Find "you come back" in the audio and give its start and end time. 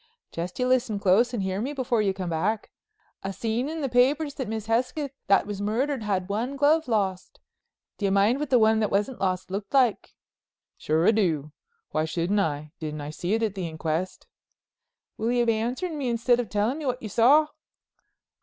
2.01-2.71